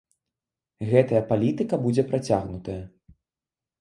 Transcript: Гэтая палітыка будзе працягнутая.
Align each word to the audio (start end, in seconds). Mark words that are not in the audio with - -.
Гэтая 0.93 1.21
палітыка 1.33 1.75
будзе 1.85 2.03
працягнутая. 2.11 2.81